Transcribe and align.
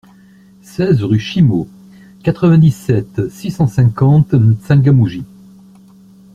seize 0.63 1.03
rue 1.03 1.19
Chimo, 1.19 1.67
quatre-vingt-dix-sept, 2.23 3.29
six 3.29 3.51
cent 3.51 3.67
cinquante, 3.67 4.33
M'Tsangamouji 4.33 5.23